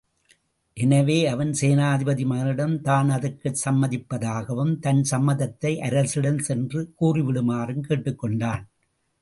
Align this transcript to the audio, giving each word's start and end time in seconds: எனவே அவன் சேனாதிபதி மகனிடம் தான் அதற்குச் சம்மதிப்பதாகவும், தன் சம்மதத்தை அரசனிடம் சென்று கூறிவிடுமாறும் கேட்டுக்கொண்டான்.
எனவே 0.77 1.17
அவன் 1.27 1.51
சேனாதிபதி 1.51 2.23
மகனிடம் 2.25 2.73
தான் 2.81 3.09
அதற்குச் 3.09 3.61
சம்மதிப்பதாகவும், 3.65 4.73
தன் 4.79 5.03
சம்மதத்தை 5.11 5.73
அரசனிடம் 5.79 6.39
சென்று 6.39 6.81
கூறிவிடுமாறும் 7.01 7.85
கேட்டுக்கொண்டான். 7.89 8.65